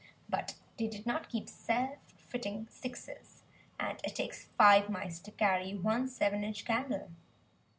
But 0.27 0.55
they 0.79 0.87
did 0.87 1.05
not 1.05 1.29
keep 1.29 1.47
"self 1.47 1.99
fitting 2.17 2.65
sixes"; 2.71 3.43
and 3.79 3.99
it 4.03 4.15
takes 4.15 4.47
five 4.57 4.89
mice 4.89 5.19
to 5.19 5.29
carry 5.31 5.75
one 5.75 6.07
seven 6.07 6.43
inch 6.43 6.65
candle. 6.65 7.11